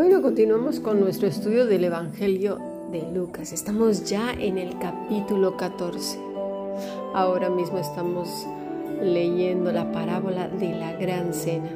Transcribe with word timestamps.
Bueno, 0.00 0.22
continuamos 0.22 0.78
con 0.78 1.00
nuestro 1.00 1.26
estudio 1.26 1.66
del 1.66 1.82
Evangelio 1.82 2.60
de 2.92 3.02
Lucas. 3.12 3.52
Estamos 3.52 4.08
ya 4.08 4.32
en 4.32 4.56
el 4.56 4.78
capítulo 4.78 5.56
14. 5.56 6.20
Ahora 7.14 7.50
mismo 7.50 7.78
estamos 7.78 8.46
leyendo 9.02 9.72
la 9.72 9.90
parábola 9.90 10.46
de 10.46 10.68
la 10.68 10.92
gran 10.92 11.34
cena. 11.34 11.68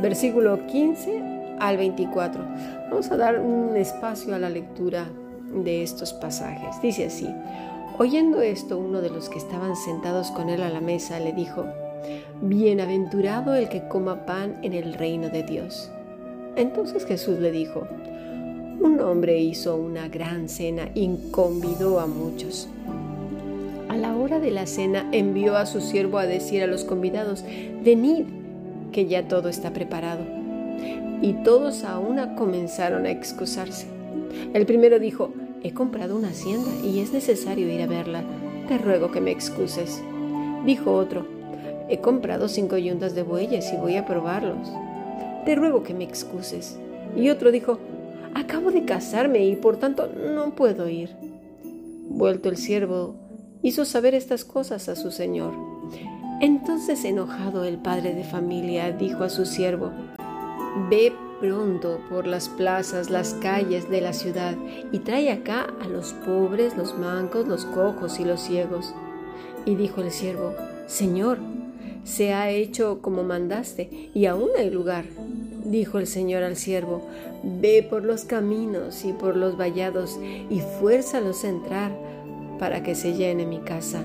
Versículo 0.00 0.66
15 0.66 1.56
al 1.60 1.76
24. 1.76 2.42
Vamos 2.88 3.10
a 3.10 3.18
dar 3.18 3.40
un 3.40 3.76
espacio 3.76 4.34
a 4.34 4.38
la 4.38 4.48
lectura 4.48 5.10
de 5.52 5.82
estos 5.82 6.14
pasajes. 6.14 6.80
Dice 6.80 7.04
así, 7.04 7.28
oyendo 7.98 8.40
esto, 8.40 8.78
uno 8.78 9.02
de 9.02 9.10
los 9.10 9.28
que 9.28 9.36
estaban 9.36 9.76
sentados 9.76 10.30
con 10.30 10.48
él 10.48 10.62
a 10.62 10.70
la 10.70 10.80
mesa 10.80 11.20
le 11.20 11.34
dijo, 11.34 11.66
Bienaventurado 12.40 13.54
el 13.54 13.68
que 13.68 13.86
coma 13.86 14.24
pan 14.24 14.56
en 14.62 14.72
el 14.72 14.94
reino 14.94 15.28
de 15.28 15.42
Dios. 15.42 15.90
Entonces 16.56 17.04
Jesús 17.04 17.38
le 17.38 17.52
dijo, 17.52 17.86
un 18.80 18.98
hombre 19.00 19.38
hizo 19.38 19.76
una 19.76 20.08
gran 20.08 20.48
cena 20.48 20.88
y 20.94 21.30
convidó 21.30 22.00
a 22.00 22.06
muchos. 22.06 22.68
A 23.90 23.96
la 23.96 24.16
hora 24.16 24.40
de 24.40 24.50
la 24.50 24.66
cena 24.66 25.06
envió 25.12 25.56
a 25.56 25.66
su 25.66 25.82
siervo 25.82 26.18
a 26.18 26.26
decir 26.26 26.62
a 26.62 26.66
los 26.66 26.84
convidados, 26.84 27.44
venid, 27.84 28.24
que 28.90 29.06
ya 29.06 29.28
todo 29.28 29.50
está 29.50 29.74
preparado. 29.74 30.24
Y 31.20 31.34
todos 31.44 31.84
a 31.84 31.98
una 31.98 32.36
comenzaron 32.36 33.04
a 33.04 33.10
excusarse. 33.10 33.86
El 34.54 34.64
primero 34.64 34.98
dijo, 34.98 35.34
he 35.62 35.72
comprado 35.72 36.16
una 36.16 36.28
hacienda 36.28 36.70
y 36.82 37.00
es 37.00 37.12
necesario 37.12 37.68
ir 37.68 37.82
a 37.82 37.86
verla. 37.86 38.24
Te 38.66 38.78
ruego 38.78 39.10
que 39.10 39.20
me 39.20 39.30
excuses. 39.30 40.02
Dijo 40.64 40.94
otro, 40.94 41.26
he 41.90 41.98
comprado 41.98 42.48
cinco 42.48 42.78
yuntas 42.78 43.14
de 43.14 43.24
bueyes 43.24 43.70
y 43.74 43.76
voy 43.76 43.96
a 43.96 44.06
probarlos 44.06 44.68
te 45.46 45.54
ruego 45.54 45.82
que 45.82 45.94
me 45.94 46.04
excuses. 46.04 46.78
Y 47.16 47.30
otro 47.30 47.50
dijo, 47.50 47.78
acabo 48.34 48.70
de 48.70 48.84
casarme 48.84 49.46
y 49.46 49.56
por 49.56 49.78
tanto 49.78 50.08
no 50.08 50.54
puedo 50.54 50.88
ir. 50.88 51.16
Vuelto 52.10 52.50
el 52.50 52.58
siervo, 52.58 53.14
hizo 53.62 53.84
saber 53.84 54.14
estas 54.14 54.44
cosas 54.44 54.90
a 54.90 54.96
su 54.96 55.10
señor. 55.10 55.54
Entonces 56.40 57.04
enojado 57.04 57.64
el 57.64 57.78
padre 57.78 58.12
de 58.14 58.24
familia 58.24 58.92
dijo 58.92 59.24
a 59.24 59.30
su 59.30 59.46
siervo, 59.46 59.92
Ve 60.90 61.12
pronto 61.40 62.00
por 62.10 62.26
las 62.26 62.48
plazas, 62.48 63.08
las 63.08 63.34
calles 63.34 63.88
de 63.88 64.00
la 64.00 64.12
ciudad 64.12 64.54
y 64.92 64.98
trae 64.98 65.30
acá 65.30 65.66
a 65.80 65.88
los 65.88 66.12
pobres, 66.12 66.76
los 66.76 66.98
mancos, 66.98 67.46
los 67.46 67.64
cojos 67.66 68.20
y 68.20 68.24
los 68.24 68.40
ciegos. 68.40 68.94
Y 69.64 69.76
dijo 69.76 70.02
el 70.02 70.10
siervo, 70.10 70.54
Señor, 70.86 71.38
se 72.06 72.32
ha 72.32 72.48
hecho 72.48 73.02
como 73.02 73.22
mandaste 73.22 74.10
y 74.14 74.24
aún 74.24 74.48
hay 74.56 74.70
lugar 74.70 75.04
dijo 75.70 75.98
el 75.98 76.06
Señor 76.06 76.42
al 76.42 76.56
siervo, 76.56 77.02
ve 77.42 77.86
por 77.88 78.04
los 78.04 78.24
caminos 78.24 79.04
y 79.04 79.12
por 79.12 79.36
los 79.36 79.58
vallados 79.58 80.18
y 80.50 80.60
fuérzalos 80.60 81.44
a 81.44 81.48
entrar 81.48 81.92
para 82.58 82.82
que 82.82 82.94
se 82.94 83.14
llene 83.14 83.46
mi 83.46 83.58
casa. 83.58 84.00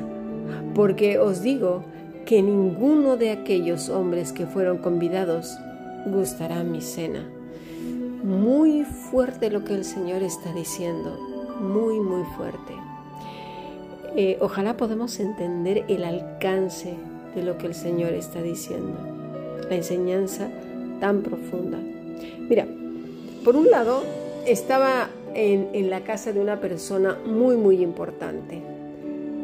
Porque 0.76 1.20
os 1.20 1.42
digo 1.42 1.84
que 2.26 2.42
ninguno 2.42 3.18
de 3.18 3.32
aquellos 3.32 3.90
hombres 3.90 4.34
que 4.34 4.46
fueron 4.46 4.80
convidados 4.80 5.58
gustará 6.06 6.64
mi 6.64 6.82
cena. 6.82 7.28
Muy 8.24 8.84
fuerte 8.84 9.50
lo 9.50 9.64
que 9.64 9.74
el 9.74 9.84
Señor 9.84 10.22
está 10.22 10.54
diciendo, 10.54 11.18
muy, 11.60 12.00
muy 12.00 12.24
fuerte. 12.36 12.74
Eh, 14.16 14.38
ojalá 14.42 14.78
podamos 14.78 15.20
entender 15.20 15.86
el 15.88 16.04
alcance 16.04 16.96
de 17.36 17.44
lo 17.44 17.58
que 17.58 17.68
el 17.68 17.76
Señor 17.76 18.14
está 18.14 18.42
diciendo. 18.42 18.98
La 19.70 19.76
enseñanza 19.76 20.50
tan 21.00 21.22
profunda. 21.22 21.80
Mira, 22.50 22.68
por 23.44 23.56
un 23.56 23.70
lado, 23.70 24.04
estaba 24.46 25.10
en, 25.34 25.90
la 25.90 26.02
casa 26.02 26.34
de 26.34 26.40
una 26.40 26.60
persona 26.60 27.18
muy, 27.26 27.56
muy 27.58 27.82
importante. 27.82 28.62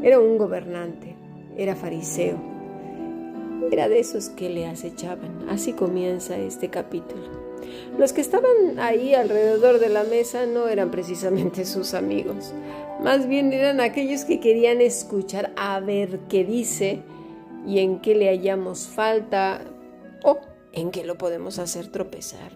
Era 0.03 0.19
un 0.19 0.37
gobernante, 0.37 1.15
era 1.57 1.75
fariseo, 1.75 2.37
era 3.71 3.89
de 3.89 3.99
esos 3.99 4.29
que 4.29 4.49
le 4.49 4.67
acechaban. 4.67 5.49
Así 5.49 5.73
comienza 5.73 6.37
este 6.37 6.69
capítulo. 6.69 7.47
Los 7.97 8.13
que 8.13 8.21
estaban 8.21 8.79
ahí 8.79 9.13
alrededor 9.13 9.79
de 9.79 9.89
la 9.89 10.03
mesa 10.03 10.45
no 10.45 10.67
eran 10.67 10.91
precisamente 10.91 11.65
sus 11.65 11.93
amigos, 11.93 12.53
más 13.01 13.27
bien 13.27 13.53
eran 13.53 13.79
aquellos 13.79 14.25
que 14.25 14.39
querían 14.39 14.81
escuchar 14.81 15.51
a 15.55 15.79
ver 15.79 16.19
qué 16.29 16.43
dice 16.43 17.01
y 17.67 17.79
en 17.79 17.99
qué 17.99 18.15
le 18.15 18.29
hallamos 18.29 18.87
falta 18.87 19.61
o 20.23 20.39
en 20.71 20.89
qué 20.89 21.05
lo 21.05 21.17
podemos 21.17 21.59
hacer 21.59 21.87
tropezar. 21.91 22.51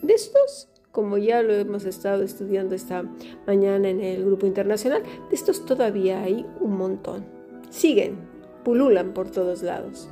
De 0.00 0.14
estos, 0.14 0.68
como 0.90 1.18
ya 1.18 1.42
lo 1.42 1.52
hemos 1.52 1.84
estado 1.84 2.22
estudiando 2.22 2.74
esta 2.74 3.04
mañana 3.46 3.90
en 3.90 4.00
el 4.00 4.24
grupo 4.24 4.46
internacional, 4.46 5.02
de 5.28 5.36
estos 5.36 5.66
todavía 5.66 6.22
hay 6.22 6.46
un 6.60 6.76
montón. 6.78 7.24
Siguen, 7.68 8.16
pululan 8.64 9.12
por 9.12 9.30
todos 9.30 9.62
lados. 9.62 10.08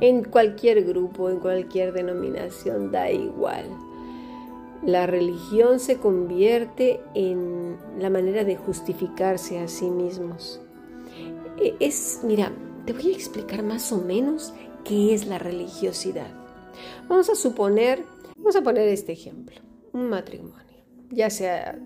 En 0.00 0.24
cualquier 0.24 0.84
grupo, 0.84 1.28
en 1.28 1.38
cualquier 1.38 1.92
denominación, 1.92 2.92
da 2.92 3.10
igual. 3.10 3.66
La 4.84 5.06
religión 5.06 5.80
se 5.80 5.96
convierte 5.98 7.00
en 7.14 7.76
la 7.98 8.08
manera 8.08 8.44
de 8.44 8.56
justificarse 8.56 9.58
a 9.58 9.68
sí 9.68 9.90
mismos. 9.90 10.60
E, 11.58 11.74
es, 11.80 12.20
mira, 12.22 12.52
te 12.86 12.92
voy 12.92 13.12
a 13.12 13.16
explicar 13.16 13.64
más 13.64 13.92
o 13.92 13.98
menos 13.98 14.54
qué 14.84 15.12
es 15.12 15.26
la 15.26 15.38
religiosidad. 15.38 16.30
Vamos 17.08 17.28
a 17.28 17.34
suponer, 17.34 18.04
vamos 18.36 18.54
a 18.54 18.62
poner 18.62 18.88
este 18.88 19.12
ejemplo, 19.12 19.56
un 19.92 20.08
matrimonio, 20.08 20.54
ya 21.10 21.28
sea, 21.28 21.78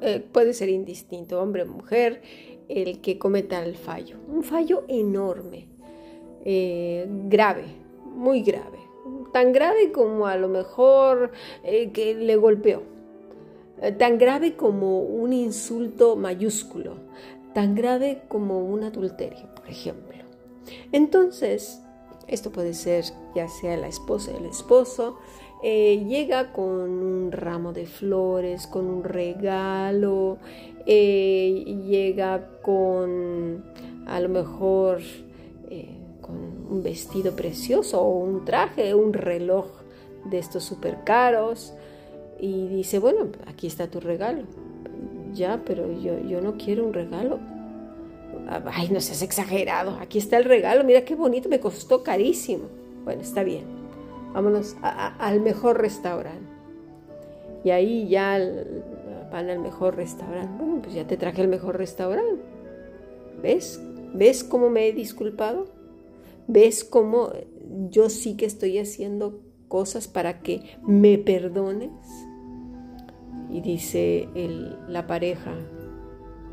eh, 0.00 0.24
puede 0.32 0.54
ser 0.54 0.70
indistinto, 0.70 1.40
hombre 1.40 1.62
o 1.62 1.66
mujer, 1.66 2.22
el 2.68 3.00
que 3.00 3.18
cometa 3.18 3.62
el 3.62 3.76
fallo, 3.76 4.16
un 4.26 4.42
fallo 4.42 4.84
enorme, 4.88 5.68
eh, 6.44 7.06
grave, 7.28 7.64
muy 8.06 8.42
grave, 8.42 8.78
tan 9.34 9.52
grave 9.52 9.92
como 9.92 10.26
a 10.26 10.36
lo 10.36 10.48
mejor 10.48 11.32
eh, 11.62 11.90
que 11.92 12.14
le 12.14 12.36
golpeó, 12.36 12.82
tan 13.98 14.16
grave 14.16 14.54
como 14.54 15.00
un 15.00 15.34
insulto 15.34 16.16
mayúsculo, 16.16 16.96
tan 17.52 17.74
grave 17.74 18.22
como 18.28 18.64
un 18.64 18.84
adulterio, 18.84 19.52
por 19.54 19.68
ejemplo. 19.68 20.11
Entonces, 20.92 21.82
esto 22.28 22.50
puede 22.50 22.74
ser 22.74 23.04
ya 23.34 23.48
sea 23.48 23.76
la 23.76 23.88
esposa 23.88 24.30
y 24.32 24.36
el 24.36 24.46
esposo, 24.46 25.18
eh, 25.62 26.04
llega 26.08 26.52
con 26.52 26.70
un 26.70 27.30
ramo 27.30 27.72
de 27.72 27.86
flores, 27.86 28.66
con 28.66 28.86
un 28.86 29.04
regalo, 29.04 30.38
eh, 30.86 31.64
llega 31.86 32.48
con 32.62 33.64
a 34.06 34.18
lo 34.20 34.28
mejor 34.28 35.00
eh, 35.70 35.96
con 36.20 36.36
un 36.68 36.82
vestido 36.82 37.36
precioso 37.36 38.02
o 38.02 38.18
un 38.18 38.44
traje, 38.44 38.94
un 38.94 39.12
reloj 39.12 39.66
de 40.24 40.38
estos 40.38 40.64
súper 40.64 41.04
caros 41.04 41.74
y 42.40 42.66
dice, 42.66 42.98
bueno, 42.98 43.28
aquí 43.46 43.68
está 43.68 43.88
tu 43.88 44.00
regalo. 44.00 44.42
Ya, 45.32 45.62
pero 45.64 45.90
yo, 46.00 46.18
yo 46.26 46.40
no 46.40 46.56
quiero 46.56 46.84
un 46.84 46.92
regalo 46.92 47.38
Ay, 48.48 48.88
no 48.90 49.00
seas 49.00 49.22
exagerado. 49.22 49.98
Aquí 50.00 50.18
está 50.18 50.36
el 50.36 50.44
regalo. 50.44 50.84
Mira 50.84 51.04
qué 51.04 51.14
bonito. 51.14 51.48
Me 51.48 51.60
costó 51.60 52.02
carísimo. 52.02 52.64
Bueno, 53.04 53.22
está 53.22 53.42
bien. 53.42 53.64
Vámonos 54.32 54.76
al 54.82 55.40
mejor 55.40 55.80
restaurante. 55.80 56.50
Y 57.64 57.70
ahí 57.70 58.08
ya 58.08 58.38
van 59.30 59.50
al 59.50 59.60
mejor 59.60 59.96
restaurante. 59.96 60.52
Bueno, 60.58 60.82
pues 60.82 60.94
ya 60.94 61.06
te 61.06 61.16
traje 61.16 61.42
el 61.42 61.48
mejor 61.48 61.78
restaurante. 61.78 62.42
¿Ves? 63.42 63.80
¿Ves 64.14 64.44
cómo 64.44 64.68
me 64.68 64.88
he 64.88 64.92
disculpado? 64.92 65.66
¿Ves 66.48 66.84
cómo 66.84 67.30
yo 67.90 68.10
sí 68.10 68.36
que 68.36 68.46
estoy 68.46 68.78
haciendo 68.78 69.40
cosas 69.68 70.08
para 70.08 70.40
que 70.40 70.76
me 70.82 71.18
perdones? 71.18 71.90
Y 73.50 73.60
dice 73.60 74.28
la 74.88 75.06
pareja, 75.06 75.54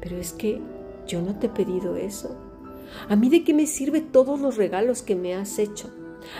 pero 0.01 0.17
es 0.17 0.33
que 0.33 0.61
yo 1.09 1.21
no 1.21 1.35
te 1.37 1.47
he 1.47 1.49
pedido 1.49 1.95
eso. 1.95 2.37
¿A 3.09 3.15
mí 3.15 3.29
de 3.29 3.43
qué 3.43 3.53
me 3.53 3.65
sirve 3.65 3.99
todos 3.99 4.39
los 4.39 4.57
regalos 4.57 5.01
que 5.01 5.15
me 5.15 5.35
has 5.35 5.57
hecho? 5.57 5.89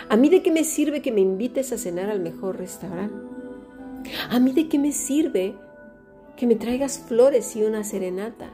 ¿A 0.08 0.16
mí 0.16 0.28
de 0.28 0.42
qué 0.42 0.52
me 0.52 0.64
sirve 0.64 1.02
que 1.02 1.12
me 1.12 1.20
invites 1.20 1.72
a 1.72 1.78
cenar 1.78 2.08
al 2.08 2.20
mejor 2.20 2.56
restaurante? 2.56 3.16
¿A 4.30 4.38
mí 4.38 4.52
de 4.52 4.68
qué 4.68 4.78
me 4.78 4.92
sirve 4.92 5.56
que 6.36 6.46
me 6.46 6.54
traigas 6.54 6.98
flores 7.00 7.56
y 7.56 7.64
una 7.64 7.84
serenata 7.84 8.50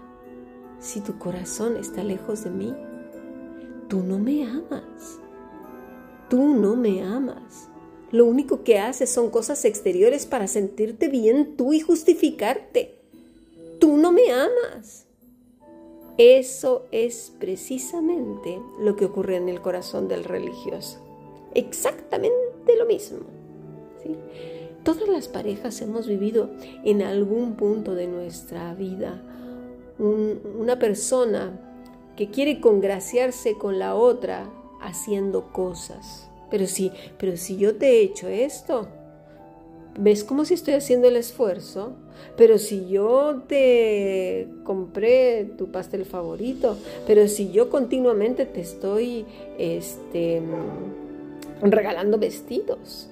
si 0.80 1.00
tu 1.00 1.18
corazón 1.18 1.76
está 1.76 2.02
lejos 2.02 2.44
de 2.44 2.50
mí? 2.50 2.74
Tú 3.88 4.02
no 4.02 4.18
me 4.18 4.44
amas. 4.44 5.20
Tú 6.30 6.54
no 6.54 6.76
me 6.76 7.02
amas. 7.02 7.68
Lo 8.10 8.24
único 8.24 8.64
que 8.64 8.78
haces 8.78 9.10
son 9.10 9.30
cosas 9.30 9.64
exteriores 9.64 10.24
para 10.24 10.46
sentirte 10.46 11.08
bien 11.08 11.56
tú 11.56 11.74
y 11.74 11.80
justificarte. 11.80 12.98
Tú 13.78 13.98
no 13.98 14.12
me 14.12 14.32
amas. 14.32 15.05
Eso 16.18 16.86
es 16.92 17.32
precisamente 17.38 18.60
lo 18.80 18.96
que 18.96 19.04
ocurre 19.04 19.36
en 19.36 19.48
el 19.48 19.60
corazón 19.60 20.08
del 20.08 20.24
religioso. 20.24 20.98
Exactamente 21.54 22.76
lo 22.78 22.86
mismo. 22.86 23.20
Todas 24.82 25.08
las 25.08 25.28
parejas 25.28 25.80
hemos 25.82 26.06
vivido 26.06 26.50
en 26.84 27.02
algún 27.02 27.56
punto 27.56 27.94
de 27.94 28.06
nuestra 28.06 28.72
vida 28.74 29.20
una 29.98 30.78
persona 30.78 31.58
que 32.16 32.30
quiere 32.30 32.60
congraciarse 32.60 33.58
con 33.58 33.78
la 33.78 33.94
otra 33.94 34.48
haciendo 34.80 35.52
cosas. 35.52 36.30
Pero 36.50 36.66
si, 36.66 36.92
pero 37.18 37.36
si 37.36 37.56
yo 37.56 37.76
te 37.76 37.88
he 37.88 38.02
hecho 38.02 38.28
esto, 38.28 38.88
¿ves 39.98 40.24
como 40.24 40.44
si 40.44 40.54
estoy 40.54 40.74
haciendo 40.74 41.08
el 41.08 41.16
esfuerzo? 41.16 41.92
Pero 42.36 42.58
si 42.58 42.88
yo 42.88 43.42
te 43.46 44.48
compré 44.64 45.44
tu 45.56 45.70
pastel 45.70 46.04
favorito, 46.04 46.76
pero 47.06 47.28
si 47.28 47.50
yo 47.50 47.70
continuamente 47.70 48.46
te 48.46 48.60
estoy 48.60 49.24
este, 49.58 50.42
regalando 51.62 52.18
vestidos, 52.18 53.08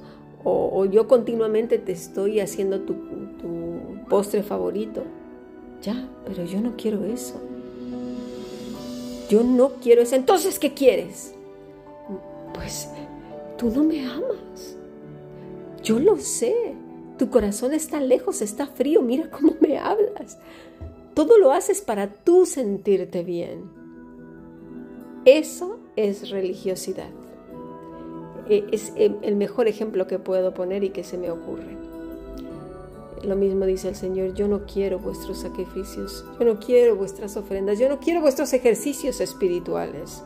o, 0.46 0.84
yo 0.84 1.08
continuamente 1.08 1.78
te 1.78 1.92
estoy 1.92 2.40
haciendo 2.40 2.80
tu, 2.80 2.92
tu 3.40 4.08
postre 4.10 4.42
favorito, 4.42 5.02
ya, 5.82 6.08
pero 6.26 6.44
yo 6.44 6.60
no 6.60 6.74
quiero 6.76 7.04
eso. 7.04 7.40
Yo 9.30 9.42
no 9.42 9.70
quiero 9.82 10.02
eso. 10.02 10.16
Entonces, 10.16 10.58
¿qué 10.58 10.74
quieres? 10.74 11.34
Pues 12.52 12.88
tú 13.56 13.70
no 13.70 13.84
me 13.84 14.06
amas. 14.06 14.73
Yo 15.84 15.98
lo 15.98 16.16
sé. 16.16 16.74
Tu 17.18 17.30
corazón 17.30 17.74
está 17.74 18.00
lejos, 18.00 18.42
está 18.42 18.66
frío. 18.66 19.02
Mira 19.02 19.30
cómo 19.30 19.54
me 19.60 19.78
hablas. 19.78 20.38
Todo 21.14 21.38
lo 21.38 21.52
haces 21.52 21.82
para 21.82 22.12
tú 22.12 22.46
sentirte 22.46 23.22
bien. 23.22 23.70
Eso 25.26 25.78
es 25.94 26.30
religiosidad. 26.30 27.10
E, 28.48 28.64
es 28.72 28.92
el 28.96 29.36
mejor 29.36 29.68
ejemplo 29.68 30.06
que 30.06 30.18
puedo 30.18 30.52
poner 30.52 30.82
y 30.84 30.90
que 30.90 31.04
se 31.04 31.18
me 31.18 31.30
ocurre. 31.30 31.76
Lo 33.22 33.36
mismo 33.36 33.64
dice 33.64 33.88
el 33.88 33.94
Señor, 33.94 34.34
yo 34.34 34.48
no 34.48 34.66
quiero 34.66 34.98
vuestros 34.98 35.38
sacrificios, 35.38 36.26
yo 36.38 36.44
no 36.44 36.60
quiero 36.60 36.94
vuestras 36.94 37.38
ofrendas, 37.38 37.78
yo 37.78 37.88
no 37.88 37.98
quiero 37.98 38.20
vuestros 38.20 38.52
ejercicios 38.52 39.20
espirituales. 39.20 40.22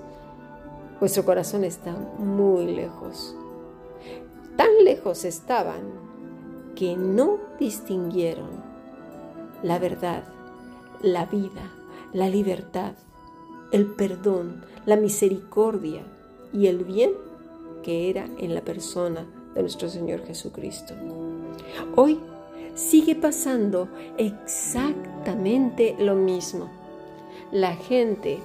Vuestro 0.99 1.25
corazón 1.25 1.63
está 1.63 1.93
muy 2.19 2.67
lejos. 2.75 3.38
Tan 4.59 4.83
lejos 4.83 5.25
estaban 5.25 5.83
que 6.75 6.97
no 6.97 7.39
distinguieron 7.61 8.49
la 9.63 9.79
verdad, 9.79 10.25
la 11.01 11.27
vida, 11.27 11.71
la 12.13 12.29
libertad, 12.29 12.95
el 13.71 13.87
perdón, 13.87 14.65
la 14.85 14.97
misericordia 14.97 16.03
y 16.53 16.67
el 16.67 16.83
bien 16.83 17.13
que 17.85 18.11
era 18.11 18.29
en 18.39 18.53
la 18.53 18.63
persona 18.63 19.29
de 19.55 19.61
nuestro 19.61 19.89
Señor 19.89 20.27
Jesucristo. 20.27 20.93
Hoy 21.95 22.19
sigue 22.75 23.15
pasando 23.15 23.87
exactamente 24.17 25.95
lo 26.01 26.17
mismo. 26.17 26.69
La 27.53 27.77
gente 27.77 28.41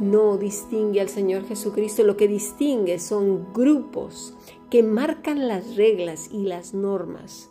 no 0.00 0.36
distingue 0.36 1.00
al 1.00 1.08
Señor 1.08 1.46
Jesucristo, 1.46 2.02
lo 2.02 2.18
que 2.18 2.28
distingue 2.28 2.98
son 2.98 3.54
grupos 3.54 4.34
que 4.70 4.82
marcan 4.82 5.48
las 5.48 5.76
reglas 5.76 6.28
y 6.32 6.44
las 6.44 6.74
normas 6.74 7.50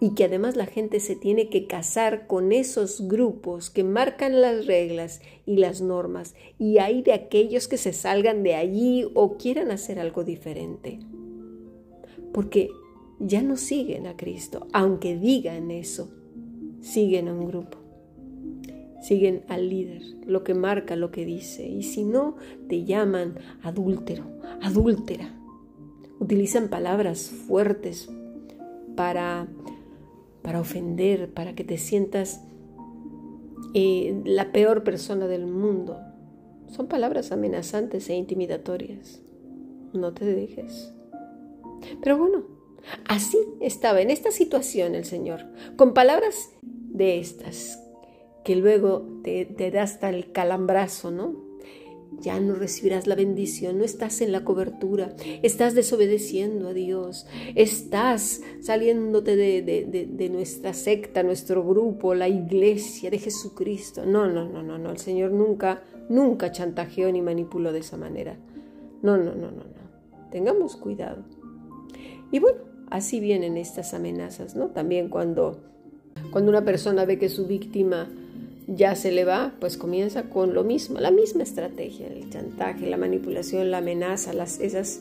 y 0.00 0.14
que 0.14 0.24
además 0.24 0.56
la 0.56 0.66
gente 0.66 1.00
se 1.00 1.16
tiene 1.16 1.48
que 1.48 1.66
casar 1.66 2.26
con 2.26 2.52
esos 2.52 3.08
grupos 3.08 3.70
que 3.70 3.84
marcan 3.84 4.40
las 4.40 4.66
reglas 4.66 5.20
y 5.46 5.56
las 5.56 5.80
normas 5.80 6.34
y 6.58 6.78
hay 6.78 7.02
de 7.02 7.12
aquellos 7.12 7.68
que 7.68 7.76
se 7.76 7.92
salgan 7.92 8.42
de 8.42 8.54
allí 8.54 9.06
o 9.14 9.36
quieran 9.36 9.70
hacer 9.70 9.98
algo 9.98 10.24
diferente. 10.24 10.98
Porque 12.32 12.70
ya 13.18 13.42
no 13.42 13.56
siguen 13.56 14.06
a 14.06 14.16
Cristo, 14.16 14.66
aunque 14.72 15.16
digan 15.16 15.70
eso, 15.70 16.10
siguen 16.80 17.28
a 17.28 17.34
un 17.34 17.46
grupo, 17.46 17.78
siguen 19.00 19.44
al 19.48 19.68
líder, 19.68 20.02
lo 20.26 20.42
que 20.42 20.54
marca, 20.54 20.96
lo 20.96 21.10
que 21.10 21.24
dice, 21.24 21.66
y 21.66 21.82
si 21.82 22.04
no, 22.04 22.36
te 22.68 22.84
llaman 22.84 23.38
adúltero, 23.62 24.24
adúltera. 24.60 25.41
Utilizan 26.22 26.68
palabras 26.68 27.32
fuertes 27.48 28.08
para, 28.94 29.48
para 30.42 30.60
ofender, 30.60 31.34
para 31.34 31.54
que 31.54 31.64
te 31.64 31.78
sientas 31.78 32.44
eh, 33.74 34.22
la 34.24 34.52
peor 34.52 34.84
persona 34.84 35.26
del 35.26 35.46
mundo. 35.46 35.98
Son 36.68 36.86
palabras 36.86 37.32
amenazantes 37.32 38.08
e 38.08 38.14
intimidatorias. 38.14 39.20
No 39.92 40.12
te 40.14 40.24
dejes. 40.24 40.94
Pero 42.00 42.18
bueno, 42.18 42.44
Así 43.06 43.38
estaba 43.60 44.00
en 44.00 44.10
esta 44.10 44.30
situación 44.30 44.94
el 44.94 45.04
Señor, 45.04 45.46
con 45.76 45.94
palabras 45.94 46.50
de 46.62 47.18
estas, 47.20 47.82
que 48.44 48.56
luego 48.56 49.20
te, 49.22 49.44
te 49.44 49.78
hasta 49.78 50.08
el 50.08 50.32
calambrazo, 50.32 51.10
¿no? 51.10 51.36
Ya 52.20 52.38
no 52.40 52.54
recibirás 52.54 53.06
la 53.06 53.14
bendición, 53.14 53.78
no 53.78 53.84
estás 53.84 54.20
en 54.20 54.32
la 54.32 54.44
cobertura, 54.44 55.14
estás 55.42 55.74
desobedeciendo 55.74 56.68
a 56.68 56.72
Dios, 56.72 57.26
estás 57.54 58.42
saliéndote 58.60 59.36
de, 59.36 60.28
nuestra 60.30 60.74
secta, 60.74 61.22
nuestro 61.22 61.64
grupo, 61.64 62.14
la 62.14 62.28
iglesia 62.28 63.10
de 63.10 63.18
Jesucristo. 63.18 64.04
No, 64.06 64.28
no, 64.28 64.48
no, 64.48 64.62
no, 64.62 64.78
no, 64.78 64.90
el 64.90 64.98
Señor 64.98 65.32
nunca, 65.32 65.82
nunca 66.08 66.52
chantajeó 66.52 67.10
ni 67.10 67.22
manipuló 67.22 67.72
de 67.72 67.80
esa 67.80 67.96
manera. 67.96 68.36
No, 69.02 69.16
no, 69.16 69.34
no, 69.34 69.50
no, 69.50 69.64
no. 69.64 70.30
Tengamos 70.30 70.76
cuidado. 70.76 71.24
Y 72.30 72.38
bueno, 72.38 72.72
Así 72.92 73.20
vienen 73.20 73.56
estas 73.56 73.94
amenazas, 73.94 74.54
¿no? 74.54 74.66
También 74.66 75.08
cuando, 75.08 75.62
cuando 76.30 76.50
una 76.50 76.62
persona 76.62 77.06
ve 77.06 77.18
que 77.18 77.30
su 77.30 77.46
víctima 77.46 78.06
ya 78.66 78.94
se 78.94 79.12
le 79.12 79.24
va, 79.24 79.54
pues 79.60 79.76
comienza 79.76 80.24
con 80.24 80.54
lo 80.54 80.64
mismo, 80.64 81.00
la 81.00 81.10
misma 81.10 81.42
estrategia, 81.42 82.06
el 82.06 82.30
chantaje, 82.30 82.86
la 82.86 82.96
manipulación, 82.96 83.70
la 83.70 83.78
amenaza, 83.78 84.32
las, 84.32 84.60
esas 84.60 85.00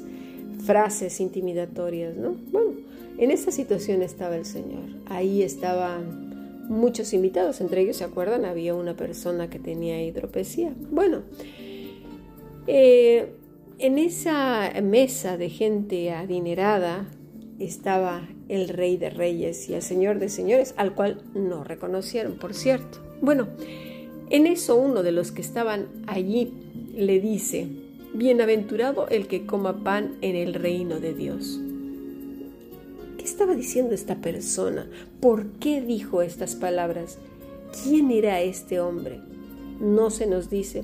frases 0.65 1.19
intimidatorias, 1.19 2.15
¿no? 2.17 2.35
Bueno, 2.51 2.73
en 3.17 3.31
esta 3.31 3.51
situación 3.51 4.01
estaba 4.01 4.35
el 4.35 4.45
Señor. 4.45 4.83
Ahí 5.05 5.43
estaban 5.43 6.65
muchos 6.69 7.13
invitados, 7.13 7.61
entre 7.61 7.81
ellos, 7.81 7.97
¿se 7.97 8.03
acuerdan? 8.03 8.45
Había 8.45 8.73
una 8.73 8.95
persona 8.95 9.49
que 9.49 9.59
tenía 9.59 10.03
hidropesía. 10.03 10.73
Bueno, 10.89 11.21
eh, 12.67 13.33
en 13.79 13.97
esa 13.97 14.71
mesa 14.81 15.37
de 15.37 15.49
gente 15.49 16.11
adinerada, 16.11 17.07
estaba 17.59 18.27
el 18.49 18.69
rey 18.69 18.97
de 18.97 19.09
reyes 19.09 19.69
y 19.69 19.75
el 19.75 19.81
señor 19.81 20.19
de 20.19 20.29
señores, 20.29 20.73
al 20.77 20.95
cual 20.95 21.21
no 21.35 21.63
reconocieron, 21.63 22.37
por 22.37 22.53
cierto. 22.53 23.10
Bueno, 23.21 23.47
en 24.29 24.47
eso 24.47 24.75
uno 24.75 25.03
de 25.03 25.11
los 25.11 25.31
que 25.31 25.41
estaban 25.41 25.87
allí 26.07 26.51
le 26.95 27.19
dice, 27.19 27.67
Bienaventurado 28.13 29.07
el 29.07 29.27
que 29.27 29.45
coma 29.45 29.83
pan 29.83 30.15
en 30.21 30.35
el 30.35 30.53
reino 30.53 30.99
de 30.99 31.13
Dios. 31.13 31.61
¿Qué 33.17 33.23
estaba 33.23 33.55
diciendo 33.55 33.93
esta 33.93 34.15
persona? 34.15 34.89
¿Por 35.21 35.45
qué 35.59 35.81
dijo 35.81 36.21
estas 36.21 36.55
palabras? 36.55 37.19
¿Quién 37.83 38.11
era 38.11 38.41
este 38.41 38.81
hombre? 38.81 39.21
No 39.79 40.09
se 40.09 40.25
nos 40.25 40.49
dice, 40.49 40.83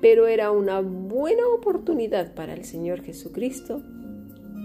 pero 0.00 0.26
era 0.26 0.50
una 0.52 0.80
buena 0.80 1.46
oportunidad 1.48 2.34
para 2.34 2.54
el 2.54 2.64
Señor 2.64 3.02
Jesucristo 3.02 3.82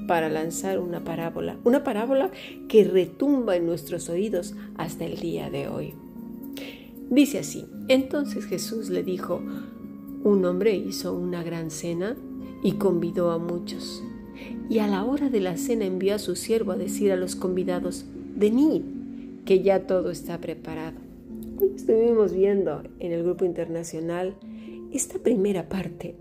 para 0.08 0.30
lanzar 0.30 0.80
una 0.80 1.04
parábola, 1.04 1.58
una 1.66 1.84
parábola 1.84 2.32
que 2.70 2.86
retumba 2.86 3.58
en 3.58 3.66
nuestros 3.66 4.08
oídos 4.08 4.56
hasta 4.78 5.06
el 5.06 5.20
día 5.20 5.50
de 5.50 5.68
hoy. 5.68 5.96
Dice 7.10 7.40
así, 7.40 7.66
entonces 7.88 8.46
Jesús 8.46 8.90
le 8.90 9.04
dijo, 9.04 9.42
un 10.24 10.46
hombre 10.46 10.76
hizo 10.76 11.14
una 11.14 11.44
gran 11.44 11.72
cena 11.72 12.16
y 12.64 12.74
convidó 12.74 13.32
a 13.32 13.40
muchos. 13.40 14.04
Y 14.70 14.80
a 14.80 14.88
la 14.88 15.04
hora 15.04 15.30
de 15.30 15.40
la 15.40 15.58
cena 15.58 15.86
envió 15.86 16.16
a 16.16 16.20
su 16.20 16.36
siervo 16.36 16.74
a 16.74 16.78
decir 16.78 17.12
a 17.12 17.16
los 17.16 17.36
convidados, 17.36 18.06
venid, 18.36 18.84
que 19.46 19.64
ya 19.64 19.88
todo 19.88 20.12
está 20.12 20.40
preparado. 20.40 20.98
Hoy 21.60 21.72
estuvimos 21.76 22.34
viendo 22.34 22.84
en 23.00 23.12
el 23.12 23.24
grupo 23.24 23.44
internacional 23.44 24.36
esta 24.92 25.18
primera 25.18 25.68
parte 25.68 26.16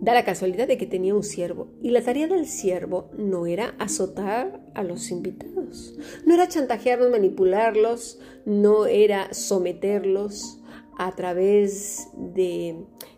Da 0.00 0.14
la 0.14 0.24
casualidad 0.24 0.66
de 0.66 0.78
que 0.78 0.86
tenía 0.86 1.14
un 1.14 1.22
siervo 1.22 1.68
y 1.82 1.90
la 1.90 2.00
tarea 2.00 2.26
del 2.26 2.46
siervo 2.46 3.10
no 3.18 3.44
era 3.44 3.74
azotar 3.78 4.64
a 4.74 4.82
los 4.82 5.10
invitados, 5.10 5.94
no 6.24 6.32
era 6.32 6.48
chantajearlos, 6.48 7.10
manipularlos, 7.10 8.18
no 8.46 8.86
era 8.86 9.34
someterlos 9.34 10.62
a 10.96 11.14
través 11.16 12.08
de, 12.16 12.76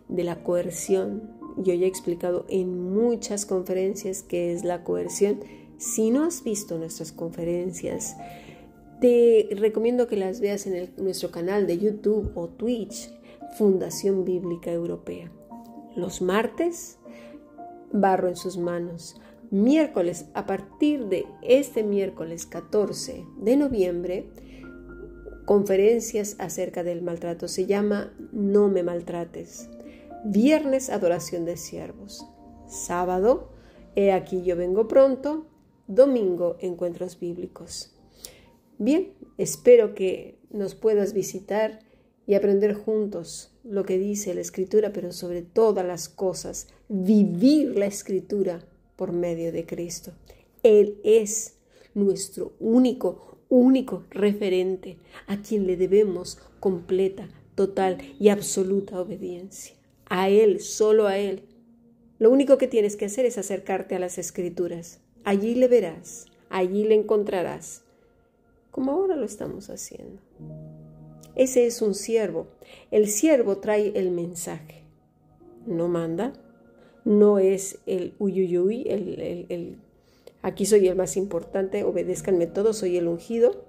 de 0.09 0.23
la 0.25 0.43
coerción. 0.43 1.31
Yo 1.55 1.73
ya 1.73 1.85
he 1.85 1.89
explicado 1.89 2.45
en 2.49 2.93
muchas 2.93 3.45
conferencias 3.45 4.21
qué 4.21 4.51
es 4.51 4.65
la 4.65 4.83
coerción. 4.83 5.39
Si 5.77 6.11
no 6.11 6.25
has 6.25 6.43
visto 6.43 6.77
nuestras 6.77 7.13
conferencias, 7.13 8.17
te 8.99 9.47
recomiendo 9.51 10.07
que 10.07 10.17
las 10.17 10.41
veas 10.41 10.67
en 10.67 10.93
nuestro 10.97 11.31
canal 11.31 11.65
de 11.65 11.77
YouTube 11.77 12.31
o 12.35 12.49
Twitch, 12.49 13.09
Fundación 13.57 14.25
Bíblica 14.25 14.71
Europea. 14.71 15.31
Los 15.95 16.21
martes, 16.21 16.97
barro 17.91 18.27
en 18.27 18.35
sus 18.35 18.57
manos. 18.57 19.19
miércoles, 19.51 20.25
a 20.33 20.47
partir 20.47 21.05
de 21.05 21.27
este 21.43 21.83
miércoles 21.83 22.47
14 22.47 23.23
de 23.37 23.55
noviembre, 23.55 24.31
conferencias 25.45 26.35
acerca 26.39 26.83
del 26.83 27.03
maltrato. 27.03 27.47
Se 27.47 27.67
llama 27.67 28.13
No 28.31 28.67
me 28.69 28.81
maltrates. 28.81 29.69
Viernes, 30.25 30.89
adoración 30.89 31.45
de 31.45 31.57
siervos. 31.57 32.25
Sábado, 32.67 33.49
he 33.95 34.11
aquí 34.11 34.41
yo 34.41 34.55
vengo 34.55 34.87
pronto. 34.87 35.45
Domingo, 35.85 36.55
encuentros 36.59 37.19
bíblicos. 37.19 37.95
Bien, 38.79 39.13
espero 39.37 39.93
que 39.93 40.39
nos 40.49 40.73
puedas 40.73 41.13
visitar 41.13 41.79
y 42.25 42.35
aprender 42.35 42.73
juntos 42.73 43.51
lo 43.63 43.85
que 43.85 43.97
dice 43.97 44.33
la 44.33 44.41
escritura, 44.41 44.93
pero 44.93 45.11
sobre 45.11 45.41
todas 45.41 45.85
las 45.85 46.09
cosas, 46.09 46.67
vivir 46.89 47.77
la 47.77 47.85
escritura 47.85 48.65
por 48.95 49.11
medio 49.11 49.51
de 49.51 49.65
Cristo. 49.65 50.11
Él 50.63 50.99
es 51.03 51.55
nuestro 51.93 52.53
único, 52.59 53.37
único 53.49 54.05
referente 54.09 54.97
a 55.27 55.41
quien 55.41 55.67
le 55.67 55.77
debemos 55.77 56.39
completa, 56.59 57.29
total 57.55 57.97
y 58.19 58.29
absoluta 58.29 58.99
obediencia. 58.99 59.75
A 60.05 60.29
Él, 60.29 60.59
solo 60.59 61.07
a 61.07 61.17
Él. 61.17 61.43
Lo 62.19 62.31
único 62.31 62.57
que 62.57 62.67
tienes 62.67 62.95
que 62.95 63.05
hacer 63.05 63.25
es 63.25 63.37
acercarte 63.37 63.95
a 63.95 63.99
las 63.99 64.17
escrituras. 64.17 64.99
Allí 65.23 65.55
le 65.55 65.67
verás, 65.67 66.25
allí 66.49 66.83
le 66.83 66.95
encontrarás, 66.95 67.83
como 68.71 68.91
ahora 68.91 69.15
lo 69.15 69.25
estamos 69.25 69.69
haciendo. 69.69 70.21
Ese 71.35 71.65
es 71.65 71.81
un 71.81 71.95
siervo. 71.95 72.47
El 72.91 73.07
siervo 73.07 73.57
trae 73.57 73.91
el 73.95 74.11
mensaje. 74.11 74.83
No 75.65 75.87
manda, 75.87 76.33
no 77.05 77.39
es 77.39 77.79
el 77.85 78.13
uyuyuy, 78.19 78.85
el, 78.87 79.45
el, 79.49 79.77
aquí 80.41 80.65
soy 80.65 80.87
el 80.87 80.95
más 80.95 81.17
importante, 81.17 81.83
obedézcanme 81.83 82.47
todos, 82.47 82.77
soy 82.77 82.97
el 82.97 83.07
ungido. 83.07 83.65